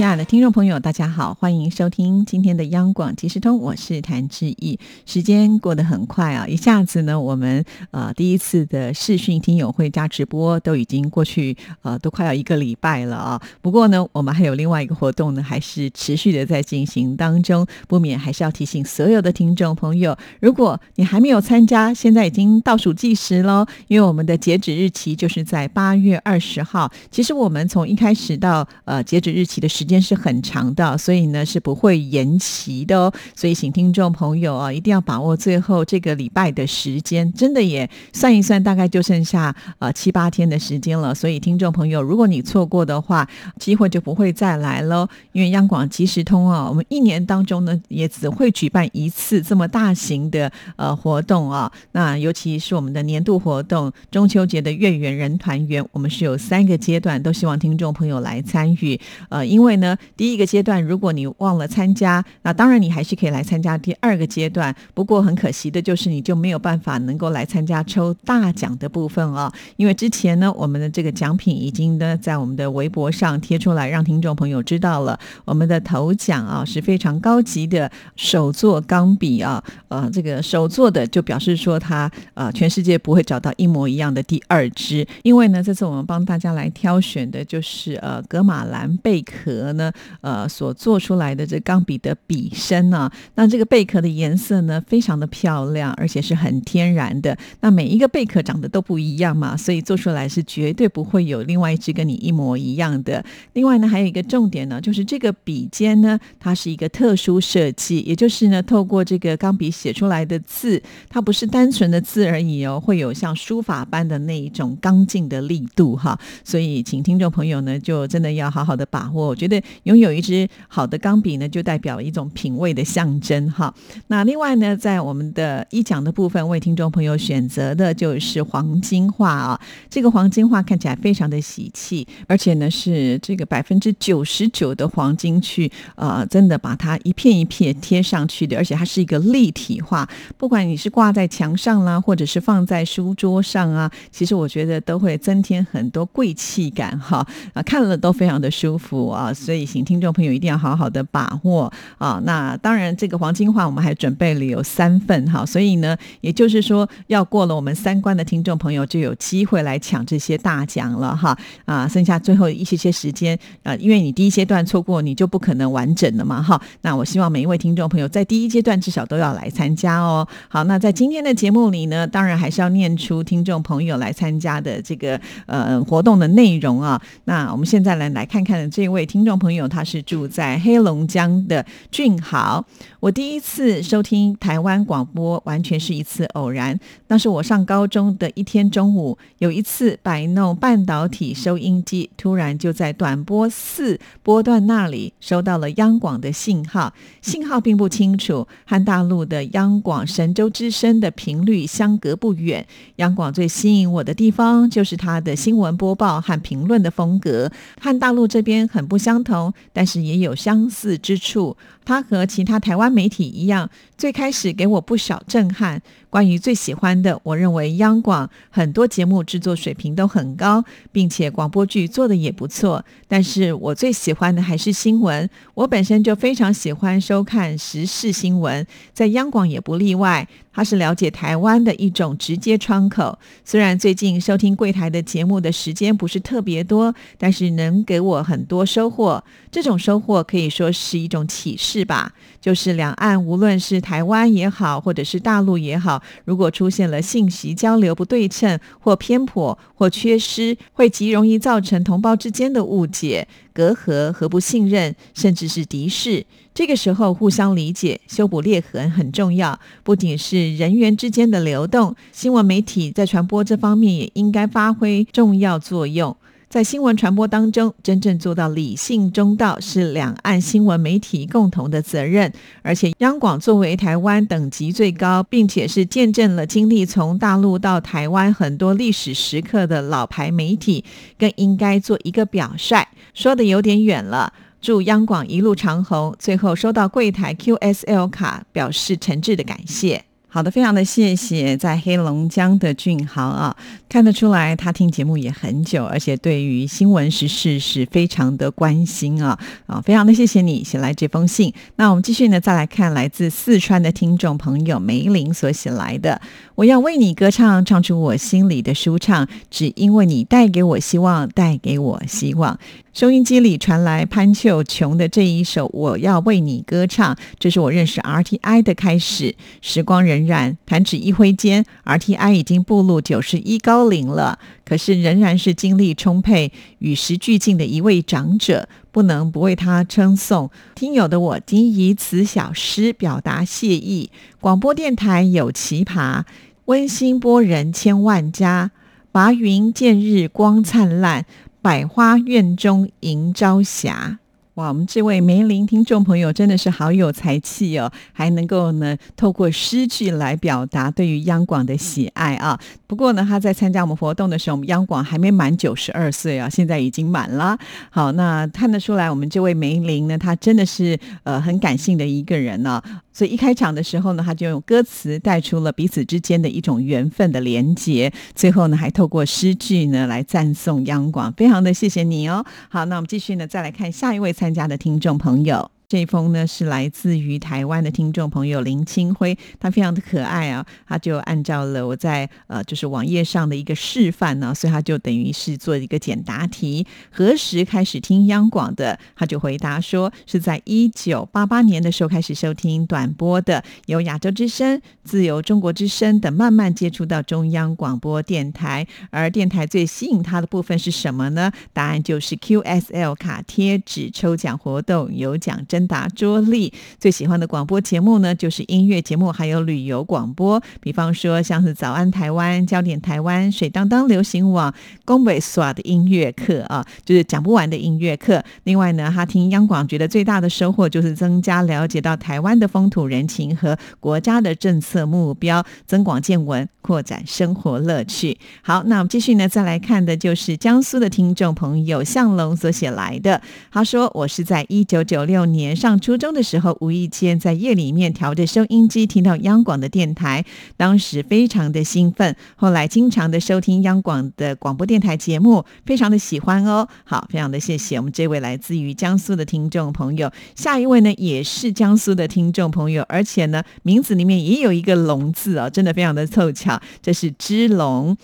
[0.00, 4.78] 亲爱的听众朋友，大家好，欢迎收听今天的央广即时通，我是谭志毅。
[5.04, 13.42] 时间过得很快啊，一下子呢，我们呃第一次的视讯听友会加直播都已经过去，呃，都快要一个礼拜了啊。
[13.60, 26.90] 不过呢，我们还有另外一个活动呢，还是持续的在进行当中，不免还是要提醒所有的听众朋友，如果你还没有参加，现在已经倒数计时喽，因为我们的截止日期就是在八月二十号。
[27.10, 33.12] 其实我们从一开始到呃截止日期的时间是很长的，所以呢是不会延期的哦。
[33.34, 41.14] 所以请听众朋友啊，一定要把握最后这个礼拜的时间，真的也算一算，大概就剩下呃七八天的时间了。
[41.14, 45.08] 所以听众朋友，如果你错过的话，机会就不会再来喽。
[45.32, 51.70] 因为央广即时通啊，我们一年当中呢也只会举办一次这么大型的呃活动啊。
[51.92, 59.00] 那尤其是我们的年度活动——中秋节的月圆人团圆，我们是有三个阶段，都希望听众朋友来参与。
[59.28, 64.74] 呃，因为呢，第一个阶段如果你忘了参加，那当然你还是可以来参加第二个阶段。
[64.94, 69.52] 不过很可惜的就是你就没有办法能够来参加抽大奖的部分哦。
[69.76, 75.18] 因为之前呢，我们的这个奖品已经呢在我们的微博上贴出来，让听众朋友知道了。
[75.44, 85.06] 我们的头奖啊是非常高级的手作钢笔啊，呃，这个手做的就表示说它呃全世界不会找到一模一样的第二支。
[85.22, 97.36] 因为呢，这次我们帮大家来挑选的就是呃格马兰贝壳呢，呃所做出来的这钢笔的笔身呢，那这个贝壳的颜色呢非常的漂亮，而且是很天然的。
[97.60, 103.24] 那每一个贝壳长得都不一样嘛，所以做出来是绝对不会有另外一只跟你一模一样的。
[103.52, 116.18] 另外呢，还有一个重点呢，就是这个笔尖呢，它是一个特殊设计，也就是呢，透过这个钢笔写出来的字，它不是单纯的字而已哦，会有像书法般的那一种刚劲的力度哈。
[116.44, 119.28] 所以，请听众朋友呢，就真的要好好的把握。
[119.28, 119.49] 我觉得
[119.84, 123.72] 拥有一支好的钢笔呢，就代表一种品味的象征哈。
[124.08, 129.60] 那另外呢，在我们的一讲的部分，为听众朋友选择的就是黄金画啊。
[129.88, 140.08] 这个黄金画看起来非常的喜气，而且呢是这个百分之九十九的黄金去呃，真的把它一片一片贴上去的，而且它是一个立体画。
[140.36, 149.32] 不管你是挂在墙上啦，或者是放在书桌上啊，其实我觉得都会增添很多贵气感哈啊，看了都非常的舒服啊。
[149.40, 152.20] 所以，请听众朋友一定要好好的把握啊。
[152.24, 161.88] 那当然，这个黄金画我们还准备了有三份哈，所以呢，也就是说，要过了我们三关的听众朋友就有机会来抢这些大奖了哈啊。
[161.88, 166.60] 剩下最后一些些时间啊，因为你第一阶段错过，你就不可能完整的嘛哈。
[166.82, 170.26] 那我希望每一位听众朋友在第一阶段至少都要来参加哦。
[170.48, 177.00] 好，那在今天的节目里呢，当然还是要念出听众朋友来参加的这个呃活动的内容啊。
[177.24, 182.66] 那我们现在来来看看这位听众众朋友，他是住在黑龙江的俊豪。
[182.98, 186.76] 我第一次收听台湾广播，完全是一次偶然。
[187.06, 196.92] 那是我上高中的一天中午，有一次摆弄半导体收音机，突然就在短波四波段那里收到了央广的信号，
[197.22, 202.66] 信号并不清楚，和大陆的央广神州之声的频率相隔不远。
[202.96, 207.48] 央广最吸引我的地方，就是它的新闻播报和评论的风格，
[207.80, 211.56] 和大陆这边很不相同，但是也有相似之处。
[211.84, 215.80] 它和其他台湾媒体一样，最开始给我不少震撼。
[216.08, 222.84] 关于最喜欢的，我认为央广很多节目制作水平都很高，并且广播剧做的也不错。
[223.08, 230.28] 但是我最喜欢的还是新闻，我本身就非常喜欢收看时事新闻，在央广也不例外。
[230.52, 233.18] 它是了解台湾的一种直接窗口。
[233.44, 239.22] 虽然最近收听柜台的节目的时间不是特别多，但是能给我很多收获。
[239.50, 242.12] 这种收获可以说是一种启示吧。
[242.40, 256.24] 就是两岸无论是台湾也好，或者是大陆也好，如果出现了信息交流不对称或偏颇或缺失，会极容易造成同胞之间的误解、隔阂和不信任，甚至是敌视。
[256.52, 259.58] 这个时候，互相理解、修补裂痕很重要。
[259.82, 266.16] 不仅是人员之间的流动，新闻媒体在传播这方面也应该发挥重要作用。
[266.50, 272.32] 在新闻传播当中，真正做到理性中道是两岸新闻媒体共同的责任。
[272.62, 280.84] 而且，央广作为台湾等级最高，并且是见证了经历从大陆到台湾很多历史时刻的老牌媒体，
[281.16, 282.84] 更应该做一个表率。
[283.14, 286.12] 说的有点远了，祝央广一路长虹。
[286.18, 290.09] 最后收到柜台 QSL 卡，表示诚挚的感谢。
[290.32, 293.56] 好的，非常的谢谢 在黑龙江的俊豪啊，
[293.88, 299.36] 看得出来他听节目也很久，而且对于新闻时事是非常的关心啊
[299.66, 301.52] 啊，非常的谢谢你写来这封信。
[301.74, 306.20] 那我们继续呢，再来看来自四川的听众朋友梅林所写来的，
[306.54, 312.56] 我要为你歌唱，唱出我心里的舒畅，只因为你带给我希望，带给我希望。
[312.92, 319.36] 收音机里传来潘秀琼的这一首《我要为你歌唱》，这是我认识 RTI 的开始。
[319.62, 326.50] 时光荏苒，弹指一挥间，RTI 已经步入九十一高龄了，可是仍然是精力充沛、
[326.80, 330.50] 与时俱进的一位长者，不能不为他称颂。
[330.74, 334.10] 听友的我，仅以此小诗表达谢意。
[334.40, 336.24] 广播电台有奇葩，
[336.64, 338.72] 温馨播人千万家，
[339.12, 341.24] 拔云见日光灿烂。
[341.62, 344.18] 百花院中迎朝霞，
[344.54, 344.68] 哇！
[344.68, 352.58] 我们这位梅林听众朋友真的是好有才气哦，还能够呢透过诗句来表达对于央广的喜爱啊。
[352.86, 357.58] 不过呢，他在参加我们活动的时候，我们央广还没满九十二岁啊，现在已经满了。
[357.90, 362.82] 好，那看得出来，我们这位梅林呢，他真的是呃很感性的一个人呢。
[363.12, 372.44] 所以一开场的时候呢，他就用歌词带出了彼此之间的一种缘分的连结，最后呢还透过诗句呢来赞颂央广，非常的谢谢你哦。
[372.68, 375.70] 好，那我们继续呢，再来看下一位参加的听众朋友。
[375.90, 388.96] 这封呢是来自于台湾的听众朋友林清辉，他非常的可爱啊，他就按照了我在呃就是网页上的一个示范呢，所以他就等于是做一个简答题，何时开始听央广的？
[389.16, 401.50] 他就回答说是在一九八八年的时候开始收听短波的，由亚洲之声、自由中国之声等慢慢接触到中央广播电台，而电台最吸引他的部分是什么呢？
[401.72, 405.90] 答案就是 QSL 卡贴纸抽奖活动有奖征。
[405.90, 410.62] 答桌历最喜欢的广播节目呢，就是音乐节目，还有旅游广播。
[410.80, 414.72] 比方说，像是早安台湾、焦点台湾、水当当流行网、
[415.04, 418.40] 宫北耍的音乐课啊，就是讲不完的音乐课。
[418.62, 428.38] 另外呢，他听央广觉得最大的收获就是增加了解到台湾的风土人情和国家的政策目标，增广见闻，扩展生活乐趣。
[428.62, 433.42] 好，那我们继续呢，再来看的就是江苏的听众朋友向龙所写来的。
[433.72, 440.44] 他说：“我是在一九九六年。”上初中的时候，无意间在夜里面调着收音机，听到央广的电台，
[440.76, 442.34] 当时非常的兴奋。
[442.56, 446.88] 后来经常的收听央广的广播电台节目，非常的喜欢哦。
[447.04, 450.30] 好，非常的谢谢我们这位来自于江苏的听众朋友。
[450.54, 458.16] 下一位呢，也是江苏的听众朋友，而且呢，名字里面也有一个“龙”字哦，真的非常的凑巧，这是知龙。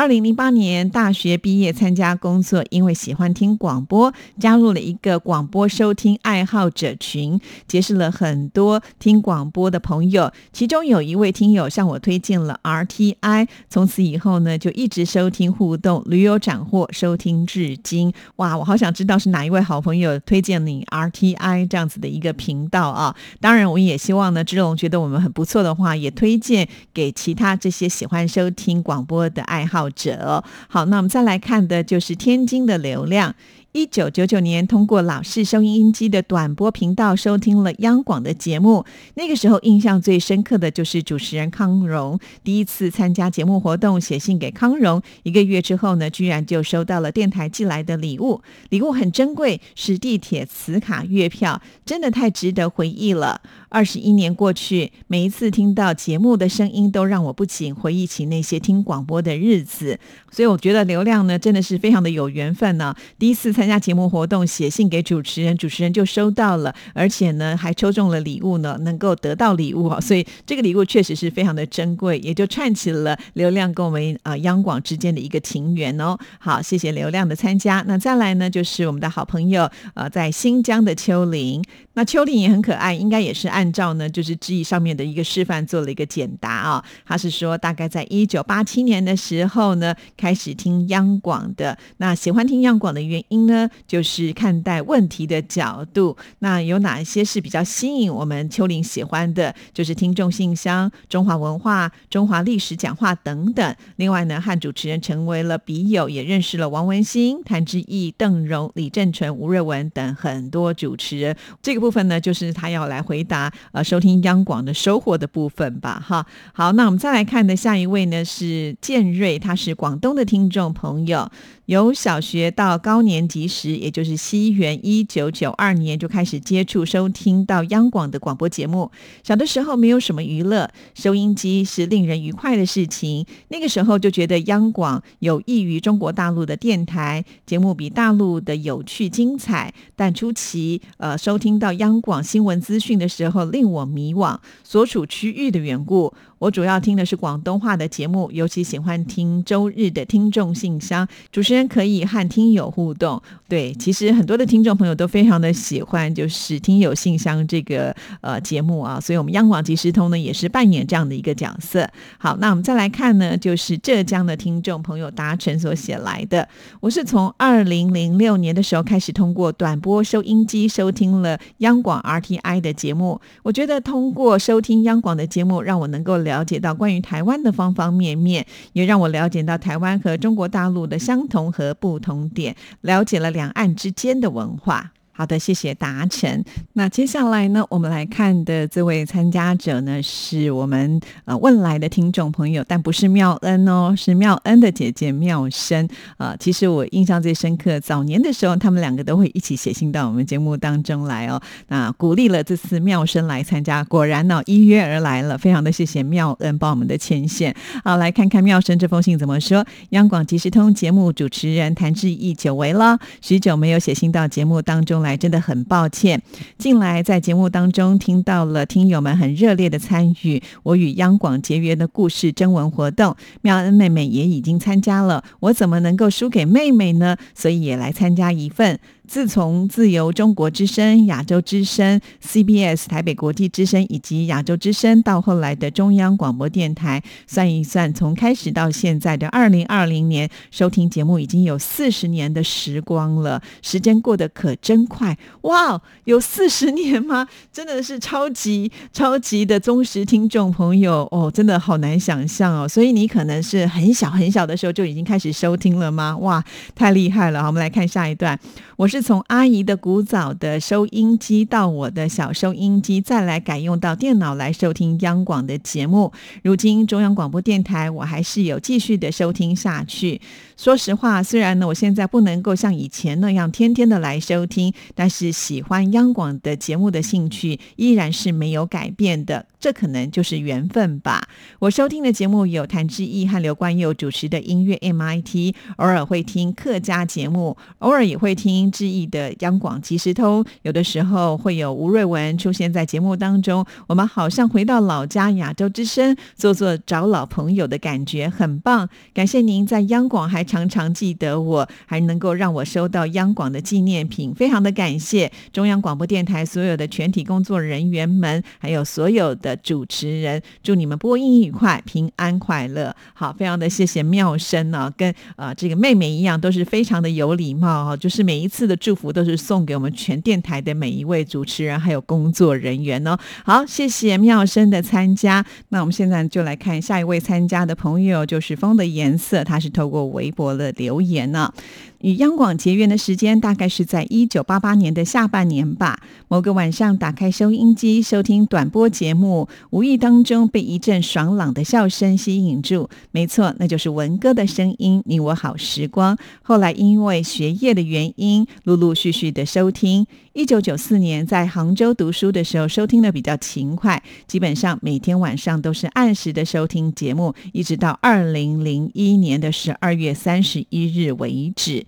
[0.00, 7.38] 二零零八年大学毕业参加工作，因为喜欢听广播，加入了一个广播收听爱好者群，
[7.68, 10.32] 结识了很多听广播的朋友。
[10.54, 18.10] 其中有一位听友向我推荐了 RTI，从此以后呢，就一直收听互动驴友斩获，收听至今。
[18.36, 23.14] 哇，我好想知道是哪一位好朋友推荐你 RTI 这样子的一个频道啊！
[23.38, 29.89] 当然，我也希望呢，志龙觉得我们很不错的话，也推荐给其他这些喜欢收听广播的爱好。
[29.90, 33.34] 者好，那我们再来看的就是天津的流量。
[33.72, 38.84] 一九九九年，通过老式收音机的短波频道收听了央广的节目。
[39.14, 45.00] 那个时候印象最深刻的就是主持人康荣第一次参加节目活动，写信给康荣。
[45.22, 53.40] 一个月之后呢，居然就收到了电台寄来的礼物，礼物很珍贵，是地铁磁卡月票，真的太值得回忆了。
[53.68, 60.00] 二十一年过去，每一次听到节目的声音，都让我不仅回忆起那些听广播的日子。
[60.30, 62.94] 所以我觉得流量呢，真的是非常的有缘分呢。
[63.18, 70.00] 第一次参加节目活动，写信给主持人，主持人就收到了，而且呢还抽中了礼物呢，能够得到礼物啊。
[70.00, 76.16] 所以这个礼物确实是非常的珍贵，也就串起了流量跟我们啊央广之间的一个情缘哦。
[76.38, 77.84] 好，谢谢流量的参加。
[77.86, 81.62] 那再来呢，就是我们的好朋友呃，在新疆的秋林，
[81.94, 86.84] 那秋玲也很可爱，应该也是按照呢，就是知意上面的一个示范做了一个简答啊。
[87.04, 91.76] 他是说，大概在一九八七年的时候呢，开始听央广的。
[91.96, 96.16] 那喜欢听央广的原因呢，就是看待问题的角度。
[96.38, 99.52] 那有哪一些是比较吸引我们秋玲喜欢的？
[99.74, 103.74] 就是听众信箱、中华文化、中华历史讲话等等。
[103.96, 111.36] 另外呢，和主持人成为了笔友，也认识了王文兴、谭志毅、邓荣、李正淳、吴瑞文等很多主持人。
[111.60, 111.80] 这个。
[111.80, 116.26] 部分呢，就是他要来回答呃，收听央广的收获的部分吧，哈。
[116.52, 121.30] 好，那我们再来看的下一位呢是建瑞，他是广东的听众朋友。
[121.66, 128.90] 由小学到高年级时，也就是西元一九九二年就开始接触收听到央广的广播节目。
[129.22, 133.24] 小的时候没有什么娱乐，收音机是令人愉快的事情。
[133.50, 139.72] 那个时候就觉得央广有益于中国大陆的电台节目，比大陆的有趣精彩。
[139.94, 146.12] 但初期呃收听到央广新闻资讯的时候，令我迷惘，所处区域的缘故。
[146.40, 153.20] 我主要听的是广东话的节目，尤其喜欢听周日的听众信箱，主持人可以和听友互动。
[153.46, 161.86] 对，其实很多的听众朋友都非常的喜欢，就是听友信箱这个呃节目啊，所以我们央广即时通呢也是扮演这样的一个角色。
[162.16, 166.48] 好，那我们再来看呢，就是浙江的听众朋友达成所写来的，
[166.80, 176.29] 我是从二零零六年的时候开始通过短波收音机收听了央广 RTI 的节目，我觉得通过收听央广的节目，让我能够了。
[176.30, 184.92] 了解到关于台湾的方方面面，也让我了解到台湾和中国大陆的相同和不同点，了解了两岸之间的文化。
[185.20, 186.42] 好的，谢谢达成。
[186.72, 195.86] 那接下来呢，我们来看的这位参加者呢，是我们呃问来的听众朋友，但不是妙恩哦，是妙恩的姐姐妙生。
[196.16, 201.38] 呃，其实我印象最深刻，早年的时候，他们两个都会一起写信到我们节目当中来哦。
[201.68, 207.54] 那鼓励了这次妙生来参加，果然呢一约而来了，非常的谢谢妙恩帮我们的牵线。
[207.84, 209.66] 好，来看看妙生这封信怎么说。
[209.90, 215.09] 央广即时通节目主持人谭志毅久违了，许久没有写信到节目当中来。
[215.16, 216.20] 真的很抱歉，
[216.58, 227.16] 近来在节目当中听到了听友们很热烈的参与我与央广结缘的故事征文活动，妙恩妹妹也已经参加了，我怎么能够输给妹妹呢？
[227.34, 228.78] 所以也来参加一份。
[229.10, 243.42] 自从自由中国之声、亚洲之声、CBS 台北国际之声以及亚洲之声，到后来的中央广播电台，算一算，从开始到现在的二零二零年，收听节目已经有四十年的时光了。
[243.62, 245.18] 时间过得可真快！
[245.40, 247.26] 哇，有四十年吗？
[247.52, 252.68] 真的是超级超级的忠实听众朋友哦，真的好难想象哦。
[252.68, 256.16] 所以你可能是很小很小的时候就已经开始收听了吗？
[256.18, 256.44] 哇，
[256.76, 257.40] 太厉害了！
[257.42, 258.38] 好，我们来看下一段，
[258.80, 259.02] 我是。
[259.02, 266.12] 从阿姨的古早的收音机到我的小收音机，再来改用到电脑来收听央广的节目。
[266.42, 270.20] 如今中央广播电台，我还是有继续的收听下去。
[270.56, 279.46] 说实话，虽然呢，我现在不能够像以前那样天天的来收听，但是喜欢央广的节目的兴趣依然是没有改变的。
[279.60, 281.28] 这可能就是缘分吧。
[281.58, 290.42] 我收听的节目有谭志毅和刘冠佑主持的音乐 MIT，偶尔会听客家节目，偶尔也会听志毅的央广即时通。
[290.62, 298.88] 有的时候会有吴瑞文出现在节目当中，我们好像回到老家亚洲之声，做做找老朋友的感觉，很棒。
[299.12, 309.49] 感谢您在央广还常常记得我，还能够让我收到央广的纪念品，非常的感谢中央广播电台所有的全体工作人员们，还有所有的。
[309.56, 312.94] 主持人，祝你们播音愉快，平安快乐。
[313.14, 317.96] 好，非常的谢谢妙生呢，跟呃这个妹妹一样，都是非常的有礼貌哈。
[317.96, 323.16] 就是每一次的祝福都是送给我们全电台的每一位主持人还有工作人员哦。
[323.44, 325.44] 好，谢谢妙生的参加。
[325.68, 331.52] 那我们现在就来看下一位参加的朋友，就是风的颜色，他是透过微博的留言呢。
[332.00, 336.00] 与央广结缘的时间大概是在一九八八年的下半年吧。
[336.28, 342.88] 某个晚上，打开收音机收听短波节目，无意当中被一阵爽朗的笑声吸引住。
[343.10, 345.02] 没错，那就是文哥的声音。
[345.06, 346.16] 你我好时光。
[346.42, 350.06] 后来因为学业的原因，陆陆续续的收听。
[350.32, 361.84] 一九九四年在杭州读书的时候，收听的比较勤快，基本上每天晚上都是按时的收听节目，一直到二零零一年的十二月三十一日为止。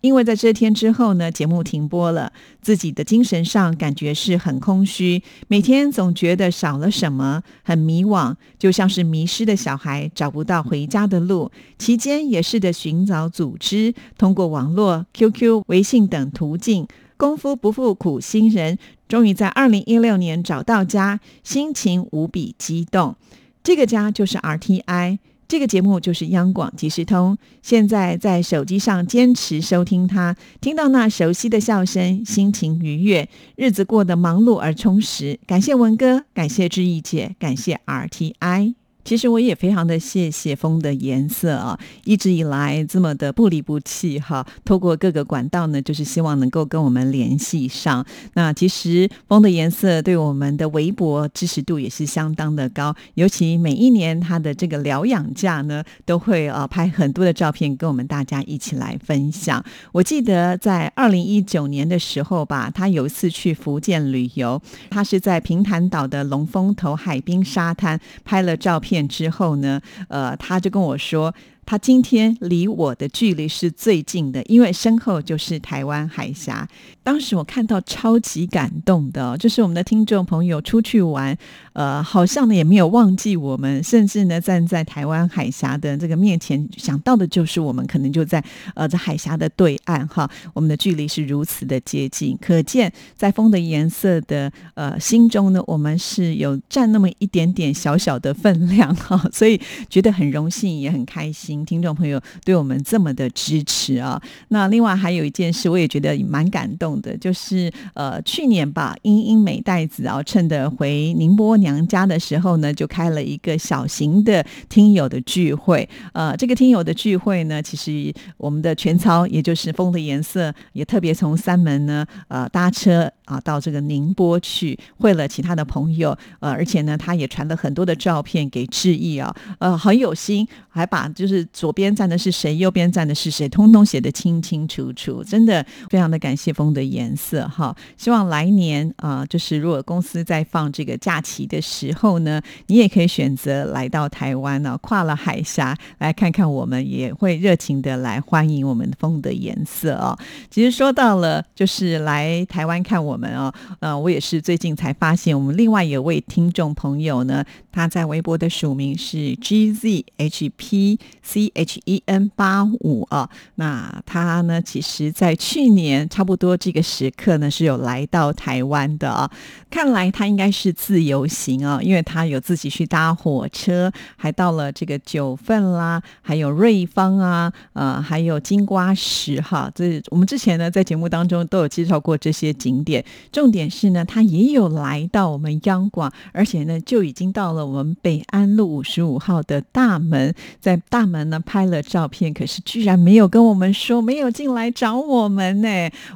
[0.00, 11.50] 因为在这天之后呢，节目停播了，自己的精神上感觉是很空虚，每天总觉得少了什么，很迷惘，就像是迷失的小孩找不到回家的路。
[11.78, 16.86] 期间也试着寻找组织，通过网络、QQ、微信等途径。
[17.16, 23.14] 功夫不负苦心人，终于在二零一六年找到家，心情无比激动。
[23.62, 25.18] 这个家就是 RTI。
[25.50, 35.40] 这个节目就是央广即时通，现在在手机上坚持收听它，听到那熟悉的笑声，心情愉悦，日子过得忙碌而充实。
[35.48, 38.79] 感谢文哥，感谢志毅姐，感谢 RTI。
[39.04, 48.04] 其实我也非常的谢谢风的颜色啊，一直以来这么的不离不弃哈，透过各个管道呢，就是希望能够跟我们联系上。
[48.34, 59.64] 那其实风的颜色对我们的微博支持度也是相当的高，尤其每一年他的这个疗养假呢，都会呃拍很多的照片跟我们大家一起来分享。
[59.92, 68.89] 我记得在二零一九年的时候吧，他有一次去福建旅游，他是在平潭岛的龙凤头海滨沙滩拍了照片。
[68.90, 71.32] 片之后呢，呃，他就跟我说。
[71.64, 76.68] 他今天离我的距离是最近的，因为身后就是台湾海峡。
[77.02, 81.36] 当时我看到超级感动的，就是我们的听众朋友出去玩，
[81.72, 101.49] 呃，好像呢也没有忘记我们，甚至呢站在台湾海峡的这个面前，想到的就是我们可能就在呃在海峡的对岸哈，我们的距离是如此的接近，可见在风的颜色的呃心中呢，我们是有占那么一点点小小的分量哈，所以觉得很荣幸也很开心。
[101.64, 104.20] 听众朋友对我们这么的支持啊！
[104.48, 115.88] 那另外还有一件事，我也觉得蛮感动的，就是呃去年吧，英英美代子啊，趁着回宁波娘家的时候呢，就开了一个小型的听友的聚会。
[116.12, 131.46] 呃，这个听友的聚会呢，其实我们的全操，也就是风的颜色，也特别从三门呢呃搭车啊到这个宁波去会了其他的朋友，呃，而且呢，他也传了很多的照片给志毅啊，呃，很有心，还把就是。
[131.52, 137.76] 左边站的是谁，右边站的是谁，通通写得清清楚楚，真的非常的感谢风的颜色哈。
[137.98, 150.16] 希望来年啊，就是如果公司在放这个假期的时候呢，你也可以选择来到台湾呢，跨了海峡来看看我们，也会热情的来欢迎我们风的颜色哦。
[150.50, 160.98] 其实说到了就是来台湾看我们啊，呃，我也是最近才发现，我们另外一位听众朋友呢，他在微博的署名是 GZHP。
[161.22, 164.60] C H E N 八五啊，那他呢？
[164.60, 169.30] 其实，在去年差不多这个时刻呢，是有来到台湾的啊。
[169.70, 179.70] 看来他应该是自由行啊，因为他有自己去搭火车，还到了这个九份啦，还有瑞芳啊，呃，还有金瓜石哈。
[179.72, 183.04] 这我们之前呢，在节目当中都有介绍过这些景点。
[183.30, 191.20] 重点是呢，他也有来到我们央广，而且呢，就已经到了我们北安路五十五号的大门，在大门。
[191.30, 195.68] 呢拍了照片，可是居然没有跟我们说，没有进来找我们呢。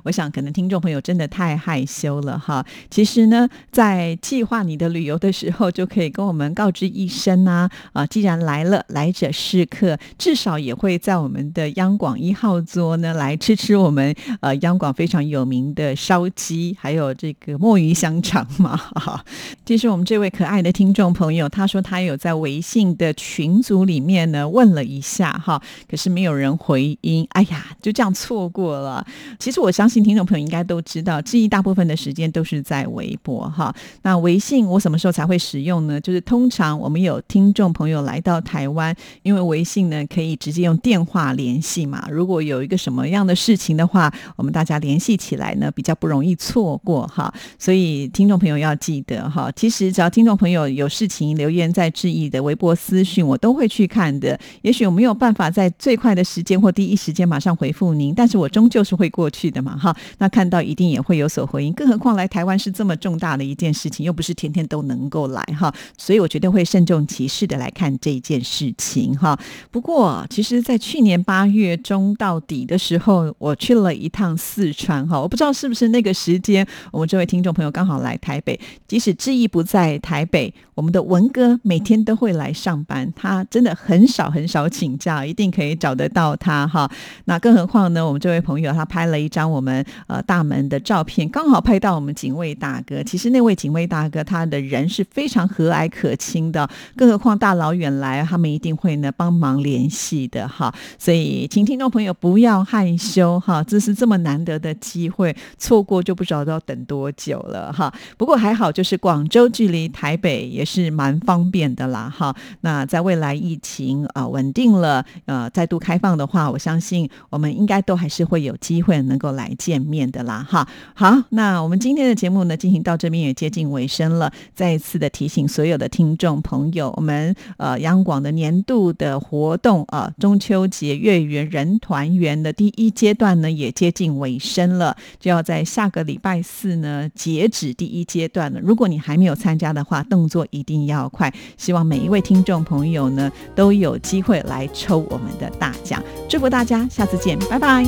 [0.04, 2.64] 我想可能听众朋友真的太害羞了哈。
[2.90, 7.68] 其实呢，在计划你的旅游的时候，就可以跟我们告知一声呐。
[7.92, 18.76] 啊，既然来了，来者是客，至少也会在我们的央广一号桌呢来吃吃我们呃央广非常有名的烧鸡，还有这个墨鱼香肠嘛。
[18.76, 19.22] 哈，
[19.66, 24.85] 其实我们这位可爱的听众朋友，有他说他有在微信的群组里面呢问了。
[24.85, 29.05] 一下哈，可是没有人回音，哎呀，就这样错过了。
[29.38, 33.75] 其实我相信听众朋友应该都知道，记忆大部分的时间都是在微博哈。
[34.03, 35.99] 那微信我什么时候才会使用呢？
[35.99, 42.07] 就是通常我们有听众朋友来到台湾，因为微信呢可以直接用电话联系嘛。
[42.11, 47.33] 如果有一个什么样的事情的话，我们大家联系起来呢比较不容易错过哈。
[47.59, 54.38] 所以听众朋友要记得哈，其实只要听众朋友有事情留言在质疑的微博私讯，我都会去看的。
[54.62, 54.84] 也许。
[54.84, 58.12] 我没有办法在最快的时间或第一时间马上回复您？
[58.14, 59.96] 但是我终究是会过去的嘛，哈。
[60.18, 65.74] 那看到一定也会有所回应，更何况来台湾是这么重大的一件事情，又不是天天都能够来，哈。
[65.96, 69.38] 所以我绝对会慎重其事的来看这件事情，哈。
[69.70, 75.18] 不过，其实，在去年八月中到底的时候，我去了一趟四川，哈。
[75.18, 84.68] 我不知道是不是那个时间，我们这位听众朋友刚好来台北，即使志毅不在台北，我们的文哥每天都会来上班，他真的很少很少。
[84.68, 86.90] 请假一定可以找得到他哈，
[87.27, 88.05] 那更何况呢？
[88.05, 93.00] 我们这位朋友他拍了一张我们呃大门的照片，刚好拍到我们警卫大哥。
[93.05, 100.74] 其实那位警卫大哥他的人是非常和蔼可亲的，更何况大老远来，他们一定会呢帮忙联系的哈。
[100.98, 107.94] 所以请听众朋友不要害羞哈，这是这么难得的机会，错过就不知道要等多久了哈。
[108.16, 112.35] 不过还好，就是广州距离台北也是蛮蛮方便的啦，哈。
[112.62, 120.67] 那在未来疫情啊稳定了，呃，再度开放的话，我相信我们应该都还是会有机会能够来见面的啦，哈。
[120.95, 124.33] 好，那我们今天的节目呢，进行到这边也接近尾声了。
[124.55, 138.59] 再一次的提醒所有的听众朋友，我们呃央广的年度的活动啊，中秋节月圆人团圆的第一阶段呢，也接近尾声了，就要在下个礼拜四呢截止第一阶段了。
[138.61, 141.33] 如果你还没有参加的话，动作一定要要快。
[141.57, 146.02] 希望每一位听众朋友呢，都有机会来抽我们的大奖。
[146.28, 147.85] 祝福大家，下次见，拜拜。